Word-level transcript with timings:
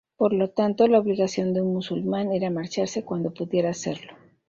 Por 0.17 0.33
lo 0.33 0.49
tanto, 0.49 0.87
la 0.87 0.97
obligación 0.97 1.53
de 1.53 1.61
un 1.61 1.73
musulmán 1.73 2.31
era 2.31 2.49
marcharse 2.49 3.05
cuando 3.05 3.35
pudiera 3.35 3.69
hacerlo. 3.69 4.13